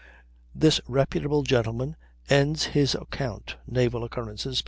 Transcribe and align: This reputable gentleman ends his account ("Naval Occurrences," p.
This 0.55 0.81
reputable 0.87 1.43
gentleman 1.43 1.95
ends 2.27 2.63
his 2.73 2.95
account 2.95 3.57
("Naval 3.67 4.03
Occurrences," 4.03 4.59
p. 4.59 4.59